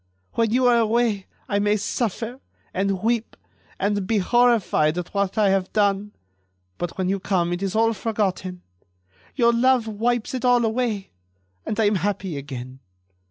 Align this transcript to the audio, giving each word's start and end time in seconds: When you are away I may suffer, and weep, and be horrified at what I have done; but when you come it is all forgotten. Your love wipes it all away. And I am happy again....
When 0.33 0.49
you 0.49 0.65
are 0.65 0.79
away 0.79 1.27
I 1.47 1.59
may 1.59 1.77
suffer, 1.77 2.39
and 2.73 3.03
weep, 3.03 3.37
and 3.79 4.07
be 4.07 4.17
horrified 4.17 4.97
at 4.97 5.13
what 5.13 5.37
I 5.37 5.49
have 5.49 5.71
done; 5.73 6.13
but 6.79 6.97
when 6.97 7.07
you 7.07 7.19
come 7.19 7.53
it 7.53 7.61
is 7.61 7.75
all 7.75 7.93
forgotten. 7.93 8.63
Your 9.35 9.53
love 9.53 9.85
wipes 9.85 10.33
it 10.33 10.43
all 10.43 10.65
away. 10.65 11.11
And 11.67 11.79
I 11.79 11.83
am 11.85 11.97
happy 12.01 12.35
again.... 12.35 12.79